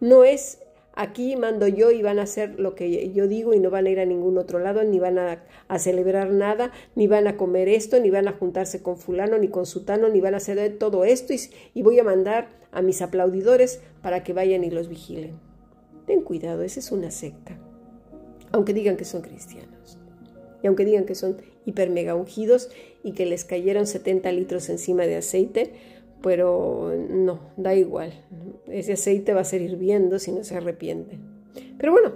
No 0.00 0.24
es 0.24 0.60
aquí 0.94 1.36
mando 1.36 1.68
yo 1.68 1.92
y 1.92 2.02
van 2.02 2.18
a 2.18 2.22
hacer 2.22 2.58
lo 2.58 2.74
que 2.74 3.12
yo 3.12 3.28
digo 3.28 3.54
y 3.54 3.60
no 3.60 3.70
van 3.70 3.86
a 3.86 3.90
ir 3.90 4.00
a 4.00 4.04
ningún 4.04 4.36
otro 4.36 4.58
lado, 4.58 4.82
ni 4.82 4.98
van 4.98 5.18
a, 5.18 5.44
celebrar 5.78 6.30
nada, 6.30 6.72
ni 6.96 7.06
van 7.06 7.26
a 7.26 7.36
comer 7.36 7.68
esto, 7.68 8.00
ni 8.00 8.10
van 8.10 8.28
a 8.28 8.32
juntarse 8.32 8.82
con 8.82 8.96
fulano, 8.96 9.38
ni 9.38 9.48
con 9.48 9.64
sutano, 9.64 10.08
ni 10.08 10.20
van 10.20 10.34
a 10.34 10.38
hacer 10.38 10.76
todo 10.78 11.04
esto 11.04 11.32
y 11.72 11.82
voy 11.82 11.98
a 12.00 12.04
mandar 12.04 12.48
a 12.72 12.82
mis 12.82 13.00
aplaudidores 13.00 13.80
para 14.02 14.24
que 14.24 14.32
vayan 14.32 14.64
y 14.64 14.70
los 14.70 14.88
vigilen. 14.88 15.47
Ten 16.08 16.22
cuidado, 16.22 16.62
esa 16.62 16.80
es 16.80 16.90
una 16.90 17.10
secta, 17.10 17.58
aunque 18.50 18.72
digan 18.72 18.96
que 18.96 19.04
son 19.04 19.20
cristianos. 19.20 19.98
Y 20.62 20.66
aunque 20.66 20.86
digan 20.86 21.04
que 21.04 21.14
son 21.14 21.36
hiper 21.66 21.90
mega 21.90 22.14
ungidos 22.14 22.70
y 23.04 23.12
que 23.12 23.26
les 23.26 23.44
cayeron 23.44 23.86
70 23.86 24.32
litros 24.32 24.70
encima 24.70 25.02
de 25.02 25.16
aceite, 25.16 25.74
pero 26.22 26.94
no, 27.10 27.40
da 27.58 27.74
igual. 27.74 28.24
Ese 28.68 28.94
aceite 28.94 29.34
va 29.34 29.42
a 29.42 29.44
ser 29.44 29.60
hirviendo 29.60 30.18
si 30.18 30.32
no 30.32 30.44
se 30.44 30.56
arrepiente. 30.56 31.18
Pero 31.76 31.92
bueno, 31.92 32.12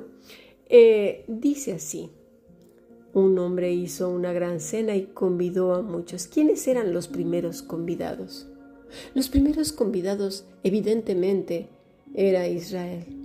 eh, 0.70 1.26
dice 1.28 1.75
así. 1.75 2.11
Un 3.12 3.38
hombre 3.38 3.75
hizo 3.75 4.08
una 4.08 4.32
gran 4.32 4.58
cena 4.58 4.96
y 4.96 5.02
convidó 5.02 5.75
a 5.75 5.82
muchos. 5.82 6.28
¿Quiénes 6.28 6.66
eran 6.66 6.94
los 6.94 7.08
primeros 7.08 7.61
convidados? 7.62 8.49
Los 9.14 9.28
primeros 9.28 9.70
convidados, 9.70 10.46
evidentemente, 10.62 11.68
era 12.14 12.49
Israel. 12.49 13.21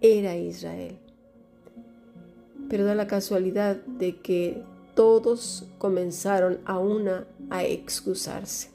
Era 0.00 0.36
Israel. 0.36 0.98
Pero 2.68 2.84
da 2.84 2.94
la 2.94 3.06
casualidad 3.06 3.76
de 3.76 4.16
que 4.20 4.62
todos 4.94 5.66
comenzaron 5.78 6.60
a 6.64 6.78
una 6.78 7.26
a 7.50 7.64
excusarse 7.64 8.70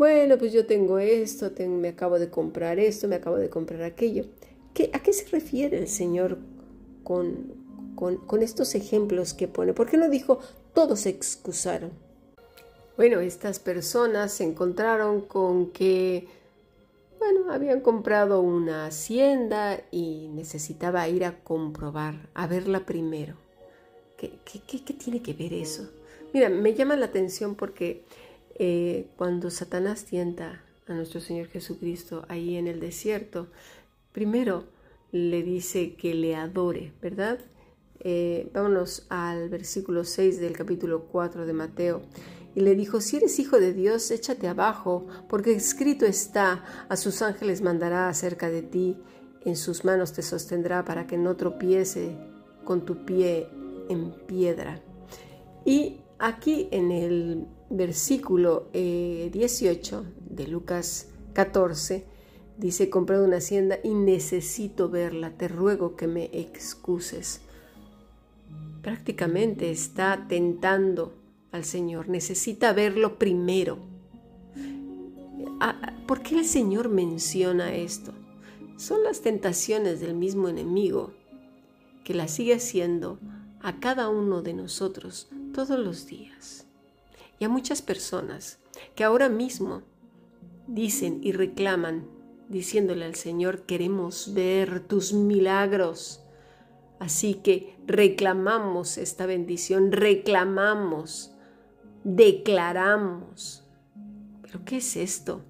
bueno, 0.00 0.38
pues 0.38 0.54
yo 0.54 0.64
tengo 0.64 0.98
esto, 0.98 1.52
me 1.68 1.88
acabo 1.88 2.18
de 2.18 2.30
comprar 2.30 2.78
esto, 2.78 3.06
me 3.06 3.16
acabo 3.16 3.36
de 3.36 3.50
comprar 3.50 3.82
aquello. 3.82 4.24
¿A 4.94 5.02
qué 5.02 5.12
se 5.12 5.26
refiere 5.26 5.76
el 5.76 5.88
Señor 5.88 6.38
con, 7.04 7.52
con, 7.96 8.42
estos 8.42 8.74
ejemplos 8.74 9.34
que 9.34 9.46
pone? 9.46 9.74
¿Por 9.74 9.90
qué 9.90 9.98
no 9.98 10.08
dijo 10.08 10.38
todos 10.72 11.00
se 11.00 11.10
excusaron? 11.10 11.90
Bueno, 12.96 13.20
estas 13.20 13.58
personas 13.58 14.32
se 14.32 14.44
encontraron 14.44 15.20
con 15.20 15.70
que, 15.70 16.28
bueno, 17.20 17.52
habían 17.52 17.80
comprado 17.80 18.40
una 18.40 18.86
hacienda 18.86 19.80
y 19.92 20.28
necesitaba 20.32 21.06
ir 21.08 21.24
a 21.24 21.38
comprobar, 21.44 22.28
a 22.34 22.48
verla 22.48 22.86
primero. 22.86 23.36
¿Qué, 24.16 24.40
qué, 24.44 24.82
qué 24.82 24.94
tiene 24.94 25.22
que 25.22 25.34
ver 25.34 25.52
eso? 25.52 25.88
Mira, 26.32 26.48
me 26.48 26.74
llama 26.74 26.96
la 26.96 27.06
atención 27.06 27.54
porque 27.54 28.04
eh, 28.54 29.06
cuando 29.16 29.50
Satanás 29.50 30.04
tienta 30.04 30.64
a 30.86 30.94
nuestro 30.94 31.20
Señor 31.20 31.48
Jesucristo 31.48 32.24
ahí 32.28 32.56
en 32.56 32.66
el 32.66 32.80
desierto, 32.80 33.48
primero 34.12 34.64
le 35.12 35.42
dice 35.42 35.94
que 35.94 36.14
le 36.14 36.36
adore, 36.36 36.92
¿verdad? 37.02 37.38
Eh, 38.00 38.48
vámonos 38.54 39.06
al 39.10 39.50
versículo 39.50 40.04
6 40.04 40.40
del 40.40 40.56
capítulo 40.56 41.04
4 41.12 41.44
de 41.44 41.52
Mateo. 41.52 42.02
Y 42.54 42.60
le 42.60 42.74
dijo, 42.74 43.00
si 43.00 43.18
eres 43.18 43.38
hijo 43.38 43.60
de 43.60 43.72
Dios, 43.72 44.10
échate 44.10 44.48
abajo, 44.48 45.06
porque 45.28 45.52
escrito 45.52 46.04
está, 46.04 46.64
a 46.88 46.96
sus 46.96 47.22
ángeles 47.22 47.62
mandará 47.62 48.08
acerca 48.08 48.50
de 48.50 48.62
ti, 48.62 48.96
en 49.44 49.56
sus 49.56 49.84
manos 49.84 50.12
te 50.12 50.22
sostendrá 50.22 50.84
para 50.84 51.06
que 51.06 51.16
no 51.16 51.36
tropiece 51.36 52.16
con 52.64 52.84
tu 52.84 53.04
pie 53.04 53.48
en 53.88 54.12
piedra. 54.26 54.82
Y 55.64 56.00
aquí 56.18 56.68
en 56.70 56.90
el 56.90 57.46
versículo 57.70 58.68
18 58.72 60.00
eh, 60.00 60.22
de 60.28 60.46
Lucas 60.48 61.08
14 61.32 62.04
dice, 62.58 62.84
he 62.84 62.90
comprado 62.90 63.24
una 63.24 63.38
hacienda 63.38 63.78
y 63.82 63.94
necesito 63.94 64.88
verla, 64.88 65.30
te 65.30 65.48
ruego 65.48 65.96
que 65.96 66.06
me 66.06 66.24
excuses. 66.32 67.40
Prácticamente 68.82 69.70
está 69.70 70.26
tentando 70.28 71.14
al 71.52 71.64
Señor, 71.64 72.08
necesita 72.08 72.72
verlo 72.72 73.18
primero. 73.18 73.78
Ah, 75.60 75.94
¿Por 76.06 76.22
qué 76.22 76.38
el 76.38 76.44
Señor 76.44 76.88
menciona 76.88 77.74
esto? 77.74 78.12
Son 78.76 79.02
las 79.04 79.20
tentaciones 79.20 80.00
del 80.00 80.14
mismo 80.14 80.48
enemigo 80.48 81.12
que 82.04 82.14
la 82.14 82.28
sigue 82.28 82.54
haciendo 82.54 83.18
a 83.62 83.78
cada 83.78 84.08
uno 84.08 84.42
de 84.42 84.54
nosotros 84.54 85.28
todos 85.52 85.78
los 85.78 86.06
días 86.06 86.66
y 87.38 87.44
a 87.44 87.48
muchas 87.48 87.82
personas 87.82 88.58
que 88.94 89.04
ahora 89.04 89.28
mismo 89.28 89.82
dicen 90.66 91.20
y 91.22 91.32
reclaman, 91.32 92.06
diciéndole 92.48 93.04
al 93.04 93.14
Señor, 93.14 93.62
queremos 93.62 94.32
ver 94.34 94.80
tus 94.80 95.12
milagros. 95.12 96.22
Así 96.98 97.34
que 97.34 97.76
reclamamos 97.86 98.98
esta 98.98 99.26
bendición, 99.26 99.90
reclamamos, 99.90 101.32
declaramos. 102.04 103.64
¿Pero 104.42 104.64
qué 104.64 104.78
es 104.78 104.96
esto? 104.96 105.42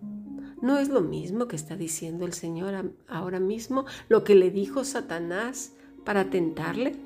¿No 0.63 0.79
es 0.79 0.89
lo 0.89 1.01
mismo 1.01 1.49
que 1.49 1.57
está 1.57 1.77
diciendo 1.77 2.27
el 2.27 2.35
Señor 2.35 2.93
ahora 3.09 3.41
mismo, 3.41 3.87
lo 4.09 4.25
que 4.25 4.35
le 4.35 4.51
dijo 4.51 4.85
Satanás 4.85 5.73
para 6.05 6.29
tentarle? 6.29 6.97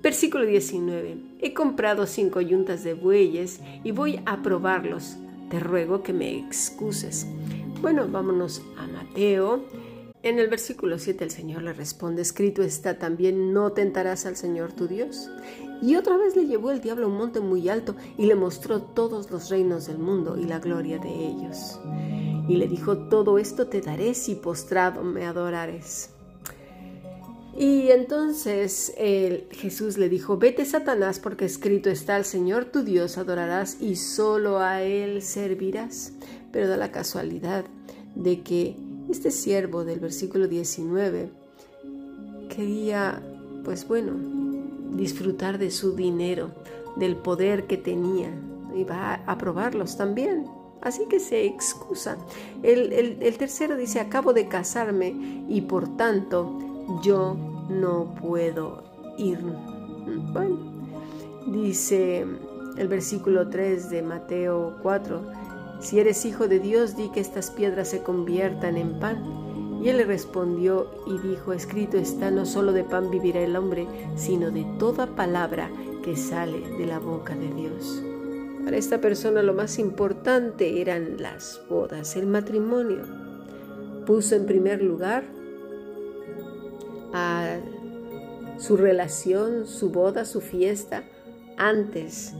Versículo 0.00 0.44
19. 0.44 1.16
He 1.40 1.54
comprado 1.54 2.06
cinco 2.06 2.40
yuntas 2.40 2.84
de 2.84 2.94
bueyes 2.94 3.60
y 3.82 3.90
voy 3.92 4.20
a 4.26 4.42
probarlos. 4.42 5.16
Te 5.50 5.60
ruego 5.60 6.02
que 6.02 6.12
me 6.12 6.38
excuses. 6.38 7.26
Bueno, 7.80 8.06
vámonos 8.08 8.62
a 8.78 8.86
Mateo. 8.86 9.64
En 10.22 10.38
el 10.38 10.48
versículo 10.48 11.00
7 11.00 11.24
el 11.24 11.30
Señor 11.32 11.62
le 11.62 11.72
responde, 11.72 12.22
escrito 12.22 12.62
está 12.62 12.96
también, 12.96 13.52
no 13.52 13.72
tentarás 13.72 14.24
al 14.24 14.36
Señor 14.36 14.72
tu 14.72 14.86
Dios. 14.86 15.28
Y 15.82 15.96
otra 15.96 16.16
vez 16.16 16.36
le 16.36 16.46
llevó 16.46 16.70
el 16.70 16.80
diablo 16.80 17.06
a 17.06 17.08
un 17.08 17.18
monte 17.18 17.40
muy 17.40 17.68
alto 17.68 17.96
y 18.16 18.26
le 18.26 18.36
mostró 18.36 18.80
todos 18.80 19.30
los 19.32 19.50
reinos 19.50 19.88
del 19.88 19.98
mundo 19.98 20.38
y 20.38 20.44
la 20.44 20.60
gloria 20.60 20.98
de 20.98 21.10
ellos. 21.10 21.80
Y 22.48 22.56
le 22.56 22.68
dijo, 22.68 22.96
todo 23.08 23.36
esto 23.36 23.66
te 23.66 23.80
daré 23.80 24.14
si 24.14 24.36
postrado 24.36 25.02
me 25.02 25.26
adorares. 25.26 26.10
Y 27.58 27.90
entonces 27.90 28.94
Jesús 29.50 29.98
le 29.98 30.08
dijo, 30.08 30.38
vete 30.38 30.64
Satanás, 30.64 31.18
porque 31.18 31.44
escrito 31.44 31.90
está, 31.90 32.16
al 32.16 32.24
Señor 32.24 32.66
tu 32.66 32.82
Dios 32.82 33.18
adorarás 33.18 33.78
y 33.80 33.96
solo 33.96 34.60
a 34.60 34.82
Él 34.82 35.20
servirás. 35.20 36.12
Pero 36.52 36.68
da 36.68 36.76
la 36.76 36.92
casualidad 36.92 37.64
de 38.14 38.42
que 38.42 38.76
este 39.10 39.30
siervo 39.30 39.84
del 39.84 39.98
versículo 39.98 40.46
19 40.46 41.30
quería, 42.48 43.20
pues 43.64 43.86
bueno, 43.86 44.41
disfrutar 44.96 45.58
de 45.58 45.70
su 45.70 45.94
dinero, 45.94 46.50
del 46.96 47.16
poder 47.16 47.66
que 47.66 47.76
tenía, 47.76 48.30
y 48.74 48.84
va 48.84 49.14
a 49.26 49.38
probarlos 49.38 49.96
también. 49.96 50.46
Así 50.82 51.06
que 51.06 51.20
se 51.20 51.44
excusa. 51.46 52.16
El, 52.62 53.36
tercero 53.38 53.76
dice, 53.76 54.00
acabo 54.00 54.32
de 54.32 54.48
casarme 54.48 55.44
y 55.48 55.60
por 55.62 55.96
tanto 55.96 56.58
yo 57.02 57.36
no 57.70 58.14
puedo 58.20 58.82
ir. 59.16 59.38
Bueno, 60.32 60.58
dice 61.46 62.26
el 62.76 62.88
versículo 62.88 63.48
3 63.48 63.90
de 63.90 64.02
Mateo 64.02 64.76
4, 64.82 65.22
Si 65.80 66.00
eres 66.00 66.24
hijo 66.24 66.48
de 66.48 66.58
Dios, 66.58 66.96
di 66.96 67.10
que 67.10 67.20
estas 67.20 67.52
piedras 67.52 67.88
se 67.88 68.02
conviertan 68.02 68.76
en 68.76 68.98
pan. 68.98 69.41
Y 69.82 69.88
él 69.88 69.96
le 69.96 70.04
respondió 70.04 70.86
y 71.06 71.18
dijo, 71.18 71.52
escrito 71.52 71.96
está, 71.96 72.30
no 72.30 72.46
solo 72.46 72.72
de 72.72 72.84
pan 72.84 73.10
vivirá 73.10 73.40
el 73.40 73.56
hombre, 73.56 73.86
sino 74.14 74.50
de 74.50 74.64
toda 74.78 75.06
palabra 75.16 75.70
que 76.04 76.16
sale 76.16 76.60
de 76.78 76.86
la 76.86 77.00
boca 77.00 77.34
de 77.34 77.52
Dios. 77.52 78.02
Para 78.64 78.76
esta 78.76 79.00
persona 79.00 79.42
lo 79.42 79.54
más 79.54 79.80
importante 79.80 80.80
eran 80.80 81.20
las 81.20 81.60
bodas, 81.68 82.14
el 82.14 82.28
matrimonio. 82.28 83.02
Puso 84.06 84.36
en 84.36 84.46
primer 84.46 84.82
lugar 84.82 85.24
a 87.12 87.58
su 88.58 88.76
relación, 88.76 89.66
su 89.66 89.90
boda, 89.90 90.24
su 90.24 90.40
fiesta, 90.40 91.02
antes 91.56 92.34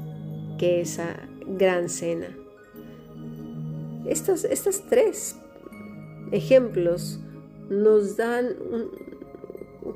que 0.58 0.80
esa 0.80 1.16
gran 1.46 1.88
cena. 1.88 2.28
Estos, 4.06 4.46
tres 4.88 5.36
ejemplos 6.30 7.20
nos 7.70 8.16
dan 8.16 8.56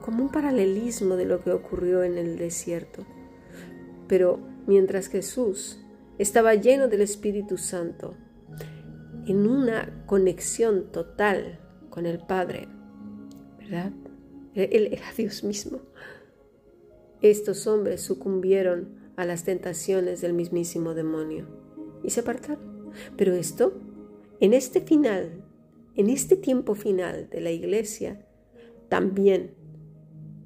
como 0.02 0.24
un 0.24 0.30
paralelismo 0.30 1.16
de 1.16 1.24
lo 1.24 1.42
que 1.42 1.52
ocurrió 1.52 2.02
en 2.02 2.18
el 2.18 2.38
desierto. 2.38 3.04
Pero 4.08 4.38
mientras 4.66 5.08
Jesús 5.08 5.80
estaba 6.18 6.54
lleno 6.54 6.88
del 6.88 7.02
Espíritu 7.02 7.58
Santo, 7.58 8.14
en 9.26 9.46
una 9.46 10.04
conexión 10.06 10.92
total 10.92 11.58
con 11.90 12.06
el 12.06 12.18
Padre, 12.18 12.68
¿verdad? 13.58 13.92
Él 14.54 14.88
era 14.92 15.06
Dios 15.16 15.44
mismo. 15.44 15.80
Estos 17.20 17.66
hombres 17.66 18.02
sucumbieron 18.02 19.12
a 19.16 19.24
las 19.24 19.44
tentaciones 19.44 20.20
del 20.20 20.32
mismísimo 20.32 20.94
demonio 20.94 21.46
y 22.04 22.10
se 22.10 22.20
apartaron. 22.20 22.92
Pero 23.16 23.34
esto, 23.34 23.74
en 24.40 24.54
este 24.54 24.80
final, 24.80 25.44
en 25.96 26.10
este 26.10 26.36
tiempo 26.36 26.74
final 26.74 27.28
de 27.30 27.40
la 27.40 27.50
iglesia, 27.50 28.26
también 28.88 29.54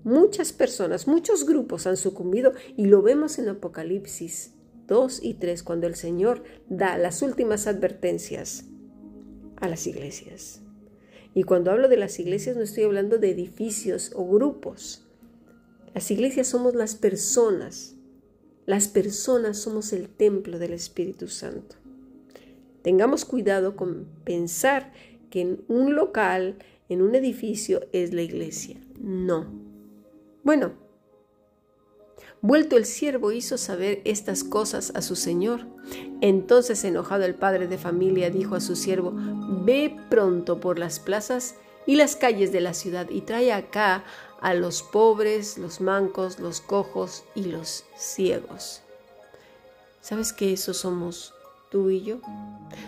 muchas 0.05 0.53
personas, 0.53 1.07
muchos 1.07 1.45
grupos 1.45 1.87
han 1.87 1.97
sucumbido 1.97 2.53
y 2.77 2.87
lo 2.87 3.03
vemos 3.03 3.39
en 3.39 3.49
Apocalipsis 3.49 4.55
2 4.87 5.21
y 5.23 5.35
3 5.35 5.63
cuando 5.63 5.87
el 5.87 5.95
Señor 5.95 6.43
da 6.69 6.99
las 6.99 7.23
últimas 7.23 7.67
advertencias 7.67 8.65
a 9.57 9.69
las 9.69 9.87
iglesias. 9.87 10.63
Y 11.35 11.45
cuando 11.45 11.71
hablo 11.71 11.89
de 11.89 11.97
las 11.97 12.19
iglesias 12.19 12.57
no 12.57 12.63
estoy 12.63 12.85
hablando 12.85 13.19
de 13.19 13.31
edificios 13.31 14.13
o 14.17 14.27
grupos. 14.27 15.07
Las 15.95 16.11
iglesias 16.11 16.49
somos 16.49 16.75
las 16.75 16.95
personas. 16.95 17.97
Las 18.67 18.89
personas 18.89 19.59
somos 19.59 19.93
el 19.93 20.09
templo 20.09 20.59
del 20.59 20.73
Espíritu 20.73 21.29
Santo. 21.29 21.77
Tengamos 22.83 23.25
cuidado 23.25 23.77
con 23.77 24.09
pensar 24.25 24.93
que 25.31 25.41
en 25.41 25.65
un 25.69 25.95
local, 25.95 26.59
en 26.89 27.03
un 27.03 27.15
edificio, 27.15 27.87
es 27.93 28.13
la 28.13 28.23
iglesia. 28.23 28.77
No. 28.99 29.47
Bueno, 30.43 30.73
Vuelto 32.43 32.79
el 32.79 32.87
siervo 32.87 33.33
hizo 33.33 33.59
saber 33.59 34.01
estas 34.05 34.45
cosas 34.45 34.93
a 34.95 35.03
su 35.03 35.15
señor. 35.15 35.67
Entonces 36.23 36.85
enojado 36.85 37.25
el 37.25 37.35
padre 37.35 37.69
de 37.69 37.77
familia 37.77 38.31
dijo 38.31 38.55
a 38.55 38.61
su 38.61 38.77
siervo, 38.77 39.13
Ve 39.15 39.95
pronto 40.09 40.59
por 40.59 40.79
las 40.79 41.01
plazas 41.01 41.57
y 41.87 41.97
las 41.97 42.17
calles 42.17 42.51
de 42.51 42.63
la 42.63 42.73
ciudad 42.73 43.11
y 43.11 43.21
trae 43.23 43.53
acá 43.53 44.05
a 44.41 44.55
los 44.55 44.83
pobres, 44.83 45.59
los 45.59 45.83
mancos, 45.83 46.39
los 46.39 46.63
cojos 46.63 47.25
y 47.35 47.45
los 47.45 47.85
ciegos. 47.95 48.81
¿Sabes 50.01 50.33
que 50.33 50.55
eso 50.55 50.73
somos 50.73 51.35
tú 51.71 51.91
y 51.91 52.03
yo? 52.03 52.21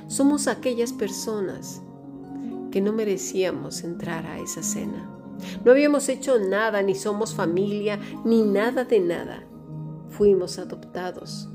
Somos 0.08 0.48
aquellas 0.48 0.94
personas 0.94 1.82
que 2.72 2.80
no 2.80 2.92
merecíamos 2.92 3.84
entrar 3.84 4.26
a 4.26 4.40
esa 4.40 4.64
cena. 4.64 5.08
No 5.64 5.70
habíamos 5.70 6.08
hecho 6.08 6.40
nada, 6.40 6.82
ni 6.82 6.96
somos 6.96 7.34
familia, 7.34 8.00
ni 8.24 8.42
nada 8.42 8.84
de 8.84 8.98
nada. 8.98 9.44
Fuimos 10.10 10.58
adoptados 10.58 11.48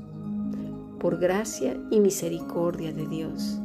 por 0.98 1.18
gracia 1.18 1.78
y 1.90 2.00
misericordia 2.00 2.92
de 2.92 3.06
Dios. 3.06 3.60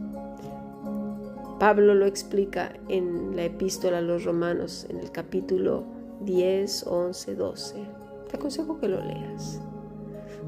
Pablo 1.60 1.96
lo 1.96 2.06
explica 2.06 2.74
en 2.89 3.36
la 3.36 3.46
epístola 3.46 4.00
a 4.00 4.02
los 4.02 4.26
romanos, 4.26 4.86
en 4.89 4.98
el 4.98 5.12
capítulo 5.12 5.86
10, 6.22 6.88
11, 6.88 7.36
12. 7.36 7.76
Te 8.30 8.38
aconsejo 8.38 8.80
que 8.80 8.89
lo 8.89 9.04
leas. 9.04 9.62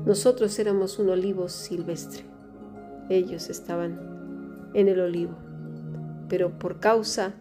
Nosotros 0.05 0.57
éramos 0.59 0.99
un 0.99 1.09
olivo 1.09 1.47
silvestre. 1.49 2.25
Ellos 3.09 3.49
estaban 3.49 4.69
en 4.73 4.87
el 4.87 4.99
olivo. 4.99 5.44
Pero 6.29 6.57
por 6.57 6.79
causa 6.79 7.35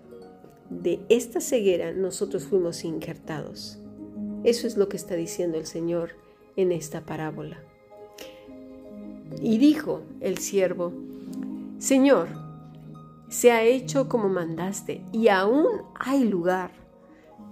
de 0.70 1.00
esta 1.08 1.40
ceguera 1.40 1.92
nosotros 1.92 2.44
fuimos 2.44 2.84
injertados. 2.84 3.78
Eso 4.44 4.66
es 4.66 4.76
lo 4.76 4.88
que 4.88 4.96
está 4.96 5.14
diciendo 5.14 5.58
el 5.58 5.66
Señor 5.66 6.10
en 6.56 6.72
esta 6.72 7.02
parábola. 7.04 7.62
Y 9.40 9.58
dijo 9.58 10.02
el 10.20 10.38
siervo, 10.38 10.92
Señor, 11.78 12.28
se 13.28 13.50
ha 13.50 13.62
hecho 13.62 14.08
como 14.08 14.28
mandaste 14.28 15.02
y 15.12 15.28
aún 15.28 15.66
hay 15.94 16.24
lugar. 16.24 16.72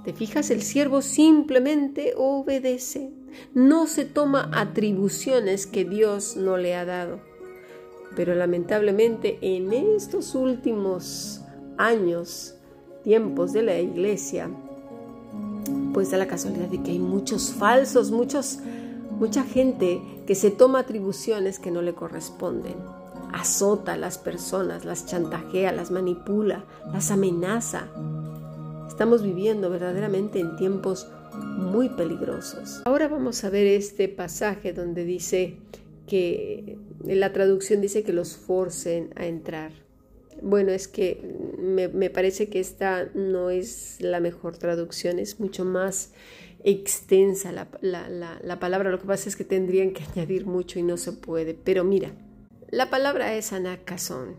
¿Te 0.05 0.13
fijas? 0.13 0.51
El 0.51 0.63
siervo 0.63 1.01
simplemente 1.01 2.15
obedece. 2.17 3.11
No 3.55 3.87
se 3.87 4.05
toma 4.05 4.51
atribuciones 4.53 5.67
que 5.67 5.85
Dios 5.85 6.37
no 6.37 6.57
le 6.57 6.75
ha 6.75 6.85
dado. 6.85 7.21
Pero 8.17 8.35
lamentablemente 8.35 9.39
en 9.41 9.73
estos 9.73 10.35
últimos 10.35 11.43
años 11.79 12.55
tiempos 13.03 13.53
de 13.53 13.63
la 13.63 13.79
iglesia, 13.79 14.51
pues 15.93 16.11
da 16.11 16.19
la 16.19 16.27
casualidad 16.27 16.69
de 16.69 16.83
que 16.83 16.93
hay 16.93 16.99
muchos 16.99 17.53
falsos, 17.53 18.11
muchos, 18.11 18.59
mucha 19.19 19.45
gente 19.45 20.01
que 20.27 20.35
se 20.35 20.51
toma 20.51 20.81
atribuciones 20.81 21.59
que 21.59 21.71
no 21.71 21.83
le 21.83 21.95
corresponden. 21.95 22.75
Azota 23.33 23.95
a 23.95 23.97
las 23.97 24.19
personas, 24.19 24.85
las 24.85 25.07
chantajea, 25.07 25.73
las 25.73 25.91
manipula, 25.91 26.65
las 26.93 27.11
amenaza. 27.11 27.89
Estamos 28.87 29.23
viviendo 29.23 29.71
verdaderamente 29.71 30.39
en 30.39 30.57
tiempos 30.57 31.09
muy 31.35 31.89
peligrosos. 31.89 32.83
Ahora 32.85 33.09
vamos 33.09 33.43
a 33.45 33.51
ver 33.51 33.67
este 33.67 34.09
pasaje 34.09 34.73
donde 34.73 35.05
dice 35.05 35.57
que 36.07 36.79
la 37.05 37.33
traducción 37.33 37.81
dice 37.81 38.03
que 38.03 38.13
los 38.13 38.37
forcen 38.37 39.11
a 39.17 39.27
entrar. 39.27 39.73
Bueno, 40.41 40.73
es 40.73 40.89
que 40.89 41.21
me, 41.59 42.11
parece 42.11 42.49
que 42.49 42.59
esta 42.59 43.11
no 43.15 43.51
es 43.51 44.01
la 44.01 44.21
mejor 44.21 44.57
traducción, 44.57 45.19
es 45.19 45.39
mucho 45.39 45.65
más 45.65 46.13
extensa 46.65 47.53
la, 47.53 47.69
la, 47.81 48.61
palabra. 48.61 48.91
Lo 48.91 49.01
que 49.01 49.07
pasa 49.07 49.29
es 49.29 49.37
que 49.37 49.45
tendrían 49.45 49.93
que 49.93 50.03
añadir 50.13 50.47
mucho 50.47 50.79
y 50.79 50.83
no 50.83 50.97
se 50.97 51.13
puede. 51.13 51.55
Pero 51.55 51.85
mira, 51.85 52.13
la 52.71 52.91
palabra 52.91 53.37
es 53.37 53.53
anacasón. 53.53 54.37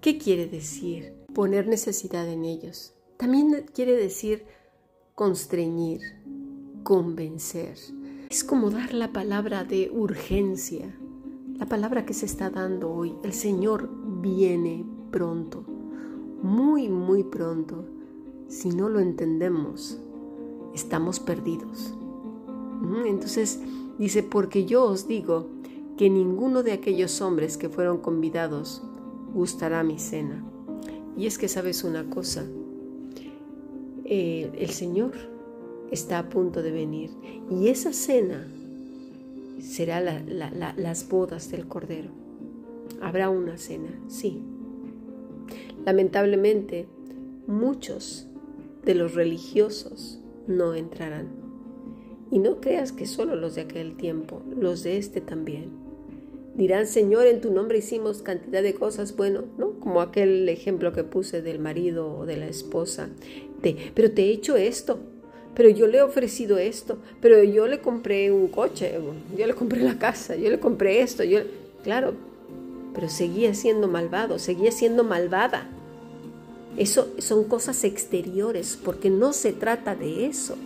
¿Qué 0.00 0.18
quiere 0.18 0.46
decir? 0.46 1.14
Poner 1.34 1.66
necesidad 1.66 2.28
en 2.28 2.44
ellos. 2.44 2.94
También 3.16 3.66
quiere 3.72 3.92
decir 3.92 4.44
constreñir, 5.14 6.00
convencer. 6.82 7.76
Es 8.30 8.44
como 8.44 8.70
dar 8.70 8.94
la 8.94 9.12
palabra 9.12 9.64
de 9.64 9.90
urgencia, 9.92 10.98
la 11.62 11.68
palabra 11.68 12.04
que 12.04 12.12
se 12.12 12.26
está 12.26 12.50
dando 12.50 12.92
hoy. 12.92 13.14
El 13.22 13.32
Señor 13.32 13.88
viene 14.20 14.84
pronto, 15.12 15.62
muy, 16.42 16.88
muy 16.88 17.22
pronto. 17.22 17.84
Si 18.48 18.70
no 18.70 18.88
lo 18.88 18.98
entendemos, 18.98 20.00
estamos 20.74 21.20
perdidos. 21.20 21.94
Entonces 23.06 23.60
dice, 23.96 24.24
porque 24.24 24.64
yo 24.64 24.82
os 24.86 25.06
digo 25.06 25.50
que 25.96 26.10
ninguno 26.10 26.64
de 26.64 26.72
aquellos 26.72 27.20
hombres 27.20 27.56
que 27.56 27.68
fueron 27.68 27.98
convidados 27.98 28.82
gustará 29.32 29.84
mi 29.84 30.00
cena. 30.00 30.44
Y 31.16 31.26
es 31.28 31.38
que 31.38 31.46
sabes 31.46 31.84
una 31.84 32.10
cosa, 32.10 32.44
eh, 34.04 34.50
el 34.58 34.70
Señor 34.70 35.12
está 35.92 36.18
a 36.18 36.28
punto 36.28 36.60
de 36.60 36.72
venir 36.72 37.10
y 37.48 37.68
esa 37.68 37.92
cena 37.92 38.48
será 39.62 40.00
las 40.00 41.08
bodas 41.08 41.50
del 41.50 41.66
Cordero. 41.66 42.10
Habrá 43.00 43.30
una 43.30 43.56
cena, 43.56 43.98
sí, 44.08 44.44
Lamentablemente, 45.84 46.86
muchos 47.46 48.28
de 48.84 48.94
los 48.94 49.14
religiosos 49.14 50.20
no 50.46 50.74
entrarán. 50.74 51.28
Y 52.30 52.38
no 52.38 52.60
creas 52.60 52.92
que 52.92 53.06
solo 53.06 53.36
los 53.36 53.56
de 53.56 53.62
aquel 53.62 53.96
tiempo, 53.96 54.42
los 54.56 54.82
de 54.82 54.96
este 54.96 55.20
también. 55.20 55.70
Dirán, 56.54 56.86
Señor, 56.86 57.26
en 57.26 57.40
tu 57.40 57.50
nombre 57.50 57.78
hicimos 57.78 58.22
cantidad 58.22 58.62
de 58.62 58.74
cosas, 58.74 59.16
bueno, 59.16 59.44
¿no? 59.58 59.80
Como 59.80 60.00
aquel 60.00 60.48
ejemplo 60.48 60.92
que 60.92 61.02
puse 61.02 61.42
del 61.42 61.58
marido 61.58 62.14
o 62.16 62.26
de 62.26 62.36
la 62.36 62.46
esposa. 62.46 63.08
pero 63.94 64.12
te 64.12 64.24
he 64.24 64.30
hecho 64.30 64.56
esto, 64.56 65.00
pero 65.54 65.68
yo 65.68 65.86
le 65.86 65.98
he 65.98 66.02
ofrecido 66.02 66.58
esto, 66.58 66.98
pero 67.20 67.42
yo 67.42 67.66
le 67.66 67.80
compré 67.80 68.32
un 68.32 68.48
coche, 68.48 68.98
yo 69.36 69.46
le 69.46 69.54
compré 69.54 69.82
la 69.82 69.98
casa, 69.98 70.36
yo 70.36 70.50
le 70.50 70.58
compré 70.58 71.00
esto, 71.00 71.24
yo... 71.24 71.40
Claro, 71.84 72.14
pero 72.94 73.08
seguía 73.08 73.54
siendo 73.54 73.88
malvado, 73.88 74.38
seguía 74.38 74.70
siendo 74.70 75.04
malvada. 75.04 75.68
Eso 76.76 77.08
son 77.18 77.44
cosas 77.44 77.84
exteriores, 77.84 78.78
porque 78.82 79.10
no 79.10 79.32
se 79.32 79.52
trata 79.52 79.94
de 79.94 80.26
eso. 80.26 80.56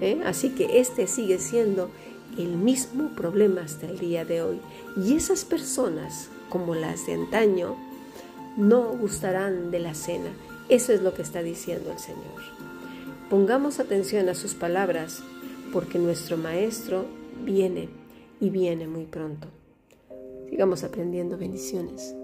¿Eh? 0.00 0.20
Así 0.24 0.50
que 0.50 0.80
este 0.80 1.06
sigue 1.06 1.38
siendo 1.38 1.90
el 2.38 2.56
mismo 2.56 3.10
problema 3.14 3.62
hasta 3.62 3.86
el 3.86 3.98
día 3.98 4.24
de 4.24 4.42
hoy. 4.42 4.60
Y 4.96 5.14
esas 5.14 5.44
personas, 5.44 6.28
como 6.48 6.74
las 6.74 7.06
de 7.06 7.14
antaño, 7.14 7.76
no 8.56 8.96
gustarán 8.96 9.70
de 9.70 9.80
la 9.80 9.94
cena. 9.94 10.30
Eso 10.68 10.92
es 10.92 11.02
lo 11.02 11.14
que 11.14 11.22
está 11.22 11.42
diciendo 11.42 11.90
el 11.92 11.98
Señor. 11.98 12.69
Pongamos 13.30 13.78
atención 13.78 14.28
a 14.28 14.34
sus 14.34 14.54
palabras, 14.54 15.22
porque 15.72 16.00
nuestro 16.00 16.36
Maestro 16.36 17.04
viene 17.44 17.88
y 18.40 18.50
viene 18.50 18.88
muy 18.88 19.04
pronto. 19.04 19.46
Sigamos 20.50 20.82
aprendiendo 20.82 21.38
bendiciones. 21.38 22.16